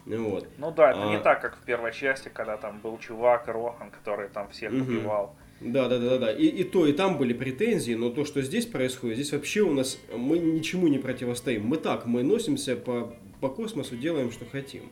Вот. 0.06 0.48
Ну 0.58 0.70
да, 0.70 0.90
это 0.90 1.02
а... 1.02 1.10
не 1.10 1.18
так, 1.18 1.40
как 1.40 1.56
в 1.56 1.62
первой 1.64 1.92
части, 1.92 2.30
когда 2.32 2.56
там 2.56 2.78
был 2.78 2.98
чувак 2.98 3.48
Рохан, 3.48 3.90
который 3.90 4.28
там 4.28 4.48
всех 4.50 4.72
угу. 4.72 4.82
убивал. 4.82 5.36
Да, 5.64 5.88
да, 5.88 5.98
да, 5.98 6.10
да, 6.10 6.18
да. 6.18 6.32
И, 6.32 6.46
и 6.46 6.64
то, 6.64 6.86
и 6.86 6.92
там 6.92 7.18
были 7.18 7.32
претензии, 7.32 7.94
но 7.94 8.10
то, 8.10 8.24
что 8.24 8.42
здесь 8.42 8.66
происходит, 8.66 9.16
здесь 9.16 9.32
вообще 9.32 9.60
у 9.60 9.72
нас 9.72 9.98
мы 10.14 10.38
ничему 10.38 10.88
не 10.88 10.98
противостоим. 10.98 11.64
Мы 11.66 11.76
так, 11.76 12.06
мы 12.06 12.22
носимся 12.22 12.76
по, 12.76 13.14
по 13.40 13.48
космосу, 13.48 13.96
делаем, 13.96 14.32
что 14.32 14.44
хотим. 14.44 14.90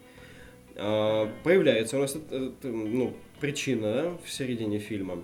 А, 0.76 1.30
появляется 1.42 1.96
у 1.96 2.00
нас 2.00 2.16
ну, 2.62 3.14
причина 3.40 3.92
да, 3.92 4.18
в 4.24 4.30
середине 4.30 4.78
фильма. 4.78 5.18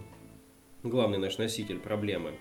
Главный 0.83 1.19
наш 1.19 1.39
носитель 1.39 1.79
проблемы. 1.79 2.33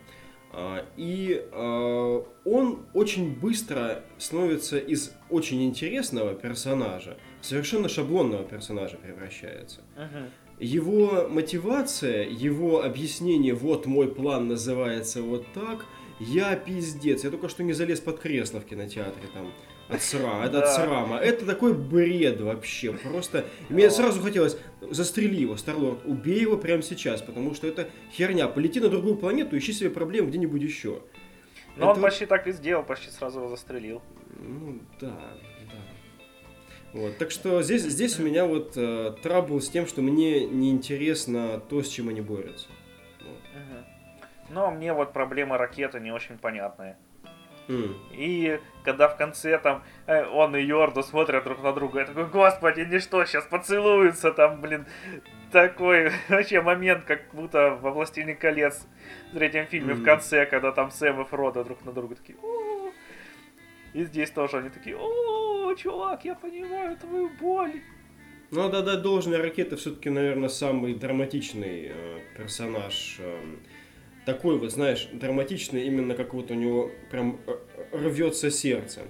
А, 0.52 0.86
и 0.98 1.46
а, 1.52 2.26
он 2.44 2.86
очень 2.94 3.36
быстро 3.36 4.04
становится 4.18 4.80
из 4.80 5.14
очень 5.30 5.64
интересного 5.64 6.34
персонажа 6.34 7.18
совершенно 7.42 7.88
шаблонного 7.88 8.44
персонажа 8.44 8.98
превращается. 8.98 9.82
Uh-huh 9.96 10.30
его 10.60 11.28
мотивация, 11.30 12.28
его 12.28 12.84
объяснение, 12.84 13.54
вот 13.54 13.86
мой 13.86 14.08
план 14.08 14.48
называется 14.48 15.22
вот 15.22 15.46
так, 15.54 15.86
я 16.20 16.56
пиздец, 16.56 17.24
я 17.24 17.30
только 17.30 17.50
что 17.50 17.64
не 17.64 17.74
залез 17.74 18.00
под 18.00 18.20
кресло 18.20 18.60
в 18.62 18.66
кинотеатре 18.66 19.28
там. 19.34 19.52
От 19.88 20.02
сра, 20.02 20.44
это 20.44 20.64
от 20.64 20.70
срама. 20.70 21.20
Это 21.20 21.46
такой 21.46 21.74
бред 21.74 22.42
вообще. 22.42 22.92
Просто 22.92 23.46
мне 23.70 23.92
сразу 23.92 24.20
хотелось 24.20 24.58
застрели 24.82 25.36
его, 25.36 25.58
Старлорд, 25.58 26.00
убей 26.06 26.42
его 26.42 26.58
прямо 26.58 26.82
сейчас, 26.82 27.22
потому 27.22 27.54
что 27.54 27.68
это 27.68 27.90
херня. 28.12 28.48
Полети 28.48 28.80
на 28.80 28.90
другую 28.90 29.16
планету, 29.16 29.56
ищи 29.56 29.74
себе 29.74 29.92
проблем 29.92 30.28
где-нибудь 30.28 30.62
еще. 30.62 31.04
Но 31.76 31.92
это... 31.92 32.00
он 32.00 32.02
почти 32.02 32.26
так 32.26 32.48
и 32.48 32.52
сделал, 32.52 32.84
почти 32.84 33.12
сразу 33.12 33.40
его 33.40 33.50
застрелил. 33.50 34.02
Ну 34.40 34.80
да, 35.00 35.20
вот, 36.96 37.18
так 37.18 37.30
что 37.30 37.62
здесь, 37.62 37.82
здесь 37.82 38.18
у 38.22 38.24
меня 38.24 38.46
вот 38.46 38.78
э, 38.78 39.16
трабл 39.22 39.60
с 39.60 39.70
тем, 39.70 39.86
что 39.86 40.02
мне 40.02 40.46
неинтересно 40.46 41.60
то, 41.60 41.84
с 41.84 41.90
чем 41.90 42.08
они 42.08 42.22
борются. 42.22 42.70
Вот. 43.20 43.86
Но 44.50 44.72
мне 44.72 44.94
вот 44.94 45.12
проблема 45.12 45.58
ракеты 45.58 46.00
не 46.00 46.14
очень 46.14 46.38
понятные. 46.38 46.96
Mm. 47.68 47.96
И 48.14 48.62
когда 48.86 49.10
в 49.10 49.18
конце 49.18 49.58
там 49.58 49.84
э, 50.06 50.26
он 50.26 50.56
и 50.56 50.62
Йорду 50.62 51.04
смотрят 51.04 51.44
друг 51.44 51.62
на 51.62 51.74
друга, 51.74 52.00
я 52.00 52.06
такой, 52.06 52.28
господи, 52.28 52.82
они 52.82 53.00
что, 53.00 53.26
сейчас 53.26 53.44
поцелуются 53.44 54.32
там, 54.32 54.62
блин, 54.62 54.86
такой 55.52 56.14
вообще 56.30 56.62
момент, 56.62 57.04
как 57.04 57.34
будто 57.34 57.72
во 57.82 57.92
«Властелине 57.92 58.36
колец» 58.36 58.88
в 59.34 59.36
третьем 59.36 59.66
фильме 59.66 59.96
mm. 59.96 59.98
в 59.98 60.04
конце, 60.06 60.46
когда 60.46 60.72
там 60.72 60.92
Сэм 60.92 61.20
и 61.22 61.26
Фродо 61.26 61.66
друг 61.66 61.84
на 61.84 61.92
друга 61.92 62.16
такие, 62.16 62.38
О-о-о". 62.42 62.94
и 63.92 64.06
здесь 64.06 64.32
тоже 64.32 64.60
они 64.60 64.70
такие, 64.70 64.96
О-о-о" 65.76 65.78
чувак, 65.78 66.26
я 66.26 66.36
понимаю 66.36 66.98
твою 66.98 67.30
боль. 67.40 67.82
Ну, 68.52 68.70
да, 68.70 68.82
да, 68.82 68.96
должная 68.96 69.42
ракета 69.42 69.76
все-таки, 69.76 70.10
наверное, 70.10 70.50
самый 70.50 70.94
драматичный 70.94 71.92
э, 71.92 72.20
персонаж. 72.38 73.18
Э, 73.20 73.38
такой 74.26 74.58
вот, 74.58 74.72
знаешь, 74.72 75.10
драматичный, 75.12 75.88
именно 75.88 76.14
как 76.14 76.34
вот 76.34 76.52
у 76.52 76.54
него 76.54 76.92
прям 77.12 77.40
э, 77.48 77.56
рвется 77.92 78.52
сердце 78.52 79.02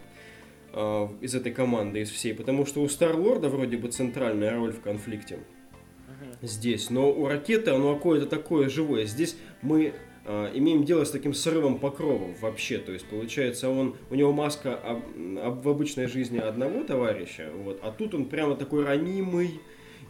э, 0.74 1.08
из 1.22 1.36
этой 1.36 1.52
команды, 1.52 2.02
из 2.02 2.10
всей. 2.10 2.34
Потому 2.34 2.66
что 2.66 2.82
у 2.82 2.90
Старлорда 2.90 3.50
вроде 3.50 3.78
бы 3.78 3.92
центральная 3.92 4.56
роль 4.56 4.72
в 4.72 4.82
конфликте 4.82 5.40
здесь. 6.42 6.90
Но 6.90 7.12
у 7.12 7.28
ракеты 7.28 7.72
оно 7.72 7.96
какое-то 7.96 8.26
такое 8.26 8.70
живое. 8.70 9.06
Здесь 9.06 9.38
мы 9.62 9.94
имеем 10.26 10.84
дело 10.84 11.04
с 11.04 11.12
таким 11.12 11.34
срывом 11.34 11.80
покровов 11.80 12.42
вообще. 12.42 12.80
То 12.80 12.92
есть, 12.92 13.06
получается, 13.06 13.70
он, 13.70 13.96
у 14.10 14.16
него 14.16 14.32
маска 14.32 14.76
об, 14.76 15.04
об, 15.42 15.64
в 15.64 15.70
обычной 15.70 16.08
жизни 16.08 16.40
одного 16.40 16.84
товарища, 16.84 17.50
вот, 17.56 17.80
а 17.84 17.92
тут 17.92 18.16
он 18.16 18.26
прямо 18.26 18.56
такой 18.56 18.84
ранимый, 18.84 19.60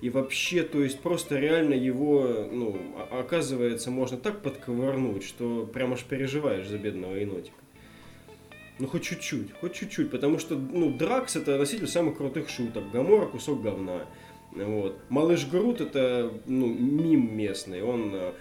и 0.01 0.09
вообще, 0.09 0.63
то 0.63 0.83
есть, 0.83 0.99
просто 0.99 1.37
реально 1.37 1.73
его, 1.73 2.47
ну, 2.51 2.77
оказывается, 3.11 3.91
можно 3.91 4.17
так 4.17 4.41
подковырнуть, 4.41 5.23
что 5.23 5.65
прямо 5.65 5.93
аж 5.93 6.03
переживаешь 6.03 6.67
за 6.67 6.77
бедного 6.77 7.15
енотика. 7.15 7.55
Ну, 8.77 8.87
хоть 8.87 9.03
чуть-чуть, 9.03 9.53
хоть 9.53 9.73
чуть-чуть, 9.73 10.11
потому 10.11 10.37
что, 10.37 10.55
ну, 10.55 10.91
Дракс 10.91 11.37
это 11.37 11.57
носитель 11.57 11.87
самых 11.87 12.17
крутых 12.17 12.49
шуток, 12.49 12.91
Гамора 12.91 13.27
кусок 13.27 13.61
говна. 13.61 14.05
Вот. 14.51 14.97
Малыш 15.09 15.47
Грут 15.47 15.81
это 15.81 16.31
ну, 16.45 16.67
мим 16.67 17.35
местный, 17.35 17.81
он 17.81 18.33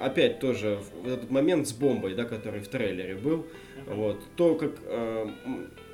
опять 0.00 0.38
тоже 0.38 0.80
в 1.02 1.08
этот 1.08 1.30
момент 1.30 1.68
с 1.68 1.72
бомбой, 1.72 2.14
да, 2.14 2.24
который 2.24 2.60
в 2.60 2.68
трейлере 2.68 3.14
был, 3.14 3.46
вот, 3.86 4.22
то, 4.36 4.54
как, 4.54 4.72
э, 4.84 5.28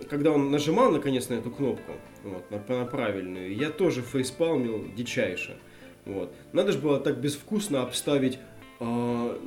когда 0.08 0.32
он 0.32 0.50
нажимал 0.50 0.90
наконец 0.90 1.28
на 1.28 1.34
эту 1.34 1.50
кнопку, 1.50 1.92
вот, 2.24 2.50
на, 2.50 2.76
на 2.76 2.84
правильную, 2.84 3.54
я 3.54 3.70
тоже 3.70 4.02
фейспалмил 4.02 4.86
дичайше, 4.94 5.56
вот. 6.04 6.32
Надо 6.52 6.72
же 6.72 6.78
было 6.78 7.00
так 7.00 7.18
безвкусно 7.18 7.82
обставить, 7.82 8.38
э, 8.80 9.38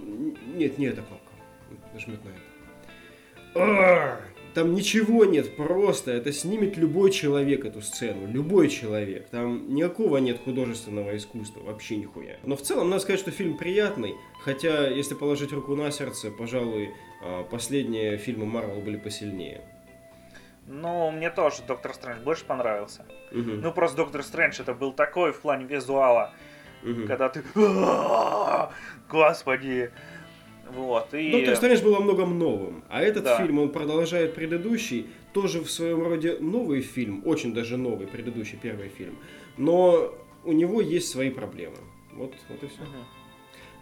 нет, 0.56 0.78
не 0.78 0.88
эта 0.88 1.02
кнопка, 1.02 1.32
нажмет 1.94 2.20
на 2.24 2.30
это. 2.30 4.33
Там 4.54 4.76
ничего 4.76 5.26
нет, 5.26 5.56
просто 5.56 6.12
это 6.12 6.32
снимет 6.32 6.78
любой 6.78 7.10
человек 7.12 7.66
эту 7.66 7.82
сцену, 7.82 8.28
любой 8.28 8.70
человек. 8.70 9.28
Там 9.30 9.74
никакого 9.74 10.18
нет 10.18 10.40
художественного 10.44 11.18
искусства, 11.18 11.62
вообще 11.62 11.96
нихуя. 11.96 12.38
Но 12.44 12.56
в 12.56 12.62
целом, 12.62 12.90
надо 12.90 13.02
сказать, 13.02 13.20
что 13.20 13.32
фильм 13.32 13.58
приятный, 13.58 14.16
хотя, 14.42 14.88
если 14.88 15.16
положить 15.16 15.52
руку 15.52 15.76
на 15.76 15.90
сердце, 15.90 16.30
пожалуй, 16.30 16.92
а, 17.24 17.44
последние 17.44 18.18
фильмы 18.18 18.46
Марвел 18.46 18.82
были 18.82 18.98
посильнее. 18.98 19.62
Ну, 20.68 21.12
мне 21.12 21.30
тоже 21.30 21.64
Доктор 21.68 21.94
Стрэндж 21.94 22.22
больше 22.22 22.46
понравился. 22.46 23.06
Угу. 23.32 23.52
Ну, 23.62 23.72
просто 23.74 23.98
Доктор 23.98 24.24
Стрэндж 24.24 24.62
это 24.62 24.74
был 24.74 24.94
такой 24.94 25.32
в 25.34 25.42
плане 25.42 25.66
визуала, 25.66 26.32
угу. 26.84 27.08
когда 27.08 27.30
ты... 27.30 27.44
Господи, 29.10 29.92
вот, 30.72 31.14
и... 31.14 31.32
Доктор 31.32 31.56
Стрэндж 31.56 31.82
был 31.84 31.94
во 31.94 32.00
многом 32.00 32.38
новым, 32.40 32.84
а 32.90 33.02
этот 33.02 33.24
Да. 33.24 33.38
фильм, 33.38 33.60
он 33.60 33.70
продолжает 33.70 34.34
предыдущий, 34.36 35.08
тоже 35.34 35.60
в 35.62 35.70
своем 35.70 36.04
роде 36.08 36.38
новый 36.40 36.82
фильм, 36.82 37.22
очень 37.26 37.54
даже 37.54 37.78
новый, 37.78 38.08
предыдущий 38.08 38.58
первый 38.62 38.90
фильм, 38.90 39.18
но 39.58 40.14
у 40.44 40.52
него 40.52 40.82
есть 40.82 41.10
свои 41.10 41.30
проблемы. 41.30 41.78
Вот, 42.14 42.34
вот 42.50 42.64
и 42.64 42.68
все. 42.68 42.82
Мгм. 42.82 43.06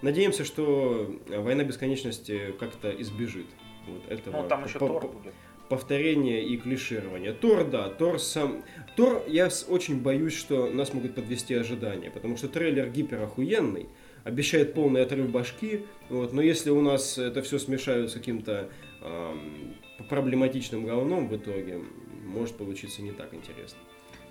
Надеемся, 0.02 0.44
что 0.46 1.14
«Война 1.28 1.64
бесконечности» 1.64 2.54
как-то 2.60 2.90
избежит 3.02 3.46
вот 3.88 4.02
этого 4.10 4.42
Ну, 4.42 4.48
там 4.48 4.66
еще 4.66 4.80
по- 4.80 4.88
Тор 4.88 5.08
будет. 5.08 5.34
повторения 5.70 6.44
и 6.44 6.58
клиширования. 6.58 7.34
Тор, 7.34 7.66
да, 7.66 7.90
Тор 7.90 8.20
сам... 8.20 8.64
Тор, 8.96 9.24
я 9.28 9.50
очень 9.68 10.02
боюсь, 10.02 10.34
что 10.34 10.68
нас 10.72 10.94
могут 10.94 11.14
подвести 11.16 11.54
ожидания, 11.54 12.10
потому 12.10 12.36
что 12.38 12.48
трейлер 12.48 12.90
гиперохуенный, 12.90 13.88
обещает 14.24 14.74
полный 14.74 15.04
отрыв 15.04 15.30
башки, 15.30 15.86
вот, 16.10 16.34
но 16.34 16.42
если 16.42 16.70
у 16.70 16.82
нас 16.82 17.18
это 17.18 17.42
все 17.42 17.60
смешают 17.60 18.12
с 18.12 18.13
каким-то 18.13 18.70
эм, 19.01 19.75
проблематичным 20.10 20.86
говном 20.86 21.28
в 21.28 21.36
итоге, 21.36 21.82
может 22.25 22.58
получиться 22.58 23.01
не 23.01 23.12
так 23.12 23.34
интересно. 23.34 23.80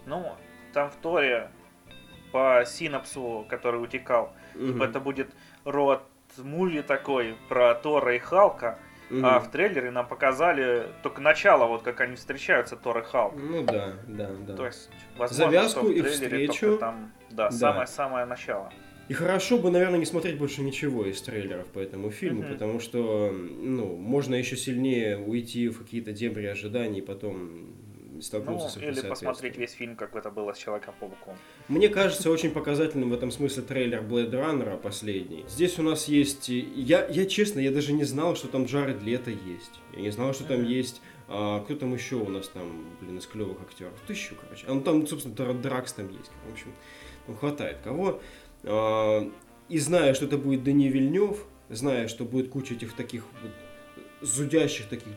Ну, 0.07 0.33
там 0.73 0.91
в 0.91 0.97
Торе 0.97 1.51
по 2.33 2.63
синапсу, 2.67 3.45
который 3.49 3.83
утекал, 3.83 4.33
Мгм. 4.55 4.83
это 4.83 5.01
будет 5.01 5.31
род 5.65 6.03
муви 6.39 6.83
такой 6.83 7.35
про 7.49 7.75
Тора 7.75 8.15
и 8.15 8.19
Халка, 8.19 8.79
Мгм. 9.11 9.27
а 9.27 9.41
в 9.41 9.51
трейлере 9.51 9.91
нам 9.91 10.07
показали 10.07 10.87
только 11.03 11.21
начало, 11.21 11.67
вот 11.67 11.83
как 11.83 12.01
они 12.01 12.15
встречаются, 12.15 12.77
Тор 12.77 12.99
и 12.99 13.03
Халк. 13.03 13.35
Ну 13.37 13.65
да, 13.65 13.95
да, 14.07 14.31
да. 14.47 14.55
То 14.57 14.67
есть, 14.67 14.89
возможно, 15.19 15.51
Завязку 15.51 15.81
что 15.81 15.89
в 15.89 15.91
и 15.91 16.01
трейлере 16.01 16.13
встречу. 16.47 16.61
только 16.67 16.79
там, 16.79 17.13
да, 17.31 17.47
Да. 17.47 17.51
самое-самое 17.51 18.25
начало. 18.27 18.73
И 19.11 19.13
хорошо 19.13 19.59
бы, 19.59 19.73
наверное, 19.73 19.99
не 19.99 20.07
смотреть 20.07 20.39
больше 20.39 20.63
ничего 20.63 21.05
из 21.05 21.21
трейлеров 21.21 21.67
по 21.67 21.81
этому 21.81 22.13
фильму, 22.13 22.43
Мгм. 22.43 22.53
потому 22.53 22.79
что, 22.79 23.33
ну, 23.33 23.97
можно 23.97 24.37
еще 24.37 24.57
сильнее 24.57 25.19
уйти 25.19 25.69
в 25.69 25.79
какие-то 25.83 26.13
дебри 26.13 26.47
ожиданий 26.47 27.01
и 27.01 27.03
потом 27.03 27.75
Ну, 28.13 28.23
столкнуться 28.23 28.69
с 28.69 28.77
или 28.77 29.01
посмотреть 29.09 29.57
весь 29.57 29.73
фильм, 29.73 29.97
как 29.97 30.15
это 30.15 30.31
было 30.31 30.53
с 30.53 30.59
Человеком-пауком. 30.59 31.35
Мне 31.67 31.89
кажется 31.89 32.31
очень 32.31 32.53
показательным 32.53 33.11
в 33.11 33.13
этом 33.15 33.33
смысле 33.33 33.65
трейлер 33.65 34.01
Blade 34.03 34.31
Runner 34.31 34.77
последний. 34.81 35.45
Здесь 35.49 35.79
у 35.81 35.83
нас 35.83 36.07
есть... 36.07 36.49
Я, 36.49 37.05
я 37.09 37.27
честно, 37.27 37.59
я 37.59 37.73
даже 37.73 37.93
не 37.93 38.05
знал, 38.05 38.37
что 38.37 38.47
там 38.47 38.67
Джаред 38.67 39.03
Лето 39.03 39.31
есть. 39.31 39.81
Я 39.97 40.03
не 40.03 40.11
знал, 40.11 40.35
что 40.35 40.45
там 40.45 40.65
есть 40.65 41.03
А, 41.33 41.61
кто 41.61 41.75
там 41.77 41.95
еще 41.95 42.17
у 42.17 42.29
нас 42.29 42.49
там, 42.49 42.85
блин, 43.01 43.19
из 43.19 43.27
клевых 43.27 43.61
актеров? 43.63 43.93
Тысячу, 44.07 44.35
короче. 44.41 44.67
А 44.69 44.75
ну 44.75 44.81
там, 44.83 45.07
собственно, 45.07 45.55
Дракс 45.55 45.93
там 45.95 46.09
есть. 46.09 46.31
В 46.49 46.53
общем, 46.53 46.73
там 47.27 47.37
хватает 47.37 47.79
кого. 47.85 48.21
А, 48.65 49.31
и 49.69 49.79
зная, 49.79 50.15
что 50.15 50.27
это 50.27 50.39
будет 50.39 50.65
Дани 50.65 50.89
Вильнев, 50.89 51.45
зная, 51.69 52.09
что 52.09 52.25
будет 52.25 52.49
куча 52.49 52.75
этих 52.75 52.95
таких 52.95 53.25
вот 53.43 53.53
зудящих 54.23 54.87
таких 54.87 55.13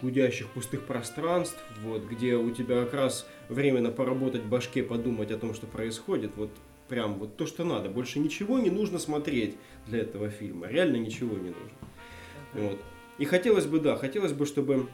гудящих 0.00 0.48
пустых 0.50 0.86
пространств, 0.86 1.58
вот, 1.82 2.04
где 2.04 2.36
у 2.36 2.50
тебя 2.50 2.84
как 2.84 2.94
раз 2.94 3.26
временно 3.48 3.90
поработать 3.90 4.42
в 4.42 4.48
башке, 4.48 4.82
подумать 4.82 5.30
о 5.32 5.38
том, 5.38 5.54
что 5.54 5.66
происходит, 5.66 6.32
вот 6.36 6.50
прям 6.88 7.14
вот 7.14 7.36
то, 7.36 7.46
что 7.46 7.64
надо. 7.64 7.88
Больше 7.88 8.18
ничего 8.18 8.58
не 8.58 8.70
нужно 8.70 8.98
смотреть 8.98 9.56
для 9.86 10.00
этого 10.00 10.30
фильма. 10.30 10.68
Реально 10.68 10.96
ничего 10.96 11.36
не 11.36 11.50
нужно. 11.50 11.78
Вот. 12.54 12.78
И 13.18 13.24
хотелось 13.24 13.66
бы, 13.66 13.80
да, 13.80 13.96
хотелось 13.96 14.32
бы, 14.32 14.46
чтобы 14.46 14.88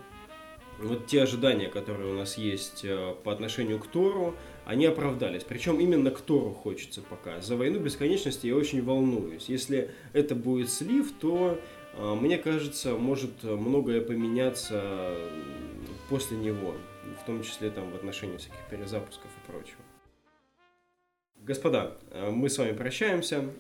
вот 0.81 1.07
те 1.07 1.23
ожидания, 1.23 1.69
которые 1.69 2.13
у 2.13 2.17
нас 2.17 2.37
есть 2.37 2.85
э, 2.85 3.15
по 3.23 3.33
отношению 3.33 3.79
к 3.79 3.87
Тору, 3.87 4.35
они 4.65 4.87
оправдались. 4.87 5.45
Причем 5.45 5.81
именно 5.81 6.11
к 6.11 6.21
Тору 6.21 6.51
хочется 6.51 7.03
пока. 7.03 7.41
За 7.41 7.57
войну 7.57 7.81
бесконечности 7.81 8.47
я 8.47 8.57
очень 8.57 8.83
волнуюсь. 8.83 9.49
Если 9.49 9.91
это 10.13 10.35
будет 10.35 10.71
слив, 10.71 11.13
то 11.21 11.61
э, 11.95 12.15
мне 12.15 12.39
кажется, 12.39 12.95
может 12.95 13.43
многое 13.43 14.01
поменяться 14.01 15.17
после 16.09 16.37
него, 16.37 16.75
в 17.23 17.27
том 17.27 17.43
числе 17.43 17.71
там 17.71 17.91
в 17.91 17.95
отношении 17.95 18.37
всяких 18.37 18.61
перезапусков 18.71 19.31
и 19.31 19.51
прочего. 19.51 19.81
Господа, 21.37 21.99
э, 22.11 22.31
мы 22.31 22.49
с 22.49 22.59
вами 22.59 22.73
прощаемся. 22.73 23.51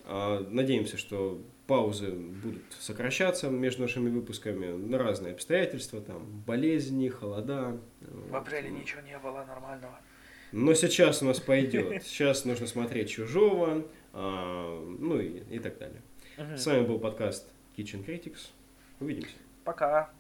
Надеемся, 0.49 0.97
что 0.97 1.41
паузы 1.67 2.11
будут 2.13 2.63
сокращаться 2.79 3.49
между 3.49 3.83
нашими 3.83 4.11
выпусками 4.11 4.67
на 4.67 4.99
разные 4.99 5.33
обстоятельства, 5.33 6.01
там 6.01 6.43
болезни, 6.47 7.09
холода. 7.09 7.79
В 8.01 8.37
апреле 8.37 8.71
ничего 8.71 9.01
не 9.03 9.19
было 9.19 9.45
нормального. 9.45 10.01
Но 10.57 10.73
сейчас 10.75 11.21
у 11.21 11.25
нас 11.25 11.41
пойдет. 11.41 12.01
Сейчас 12.05 12.45
нужно 12.45 12.69
смотреть 12.69 13.11
чужого, 13.11 13.85
а, 14.13 14.97
ну 15.01 15.19
и, 15.19 15.41
и 15.51 15.59
так 15.59 15.79
далее. 15.79 16.01
Угу. 16.39 16.57
С 16.57 16.67
вами 16.67 16.87
был 16.87 17.01
подкаст 17.01 17.49
Kitchen 17.77 18.07
Critics. 18.07 18.51
Увидимся. 19.01 19.35
Пока. 19.65 20.11